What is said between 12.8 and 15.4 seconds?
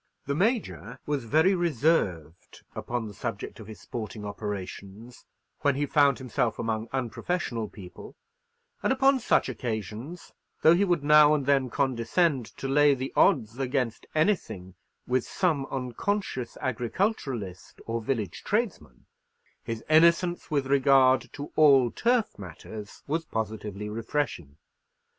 the odds against anything with